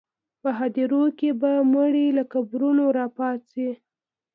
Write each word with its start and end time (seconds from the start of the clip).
په 0.41 0.49
هدیرو 0.59 1.03
کې 1.19 1.29
به 1.39 1.51
مړي 1.73 2.07
له 2.17 2.23
قبرونو 2.33 2.83
راپاڅي. 2.97 3.69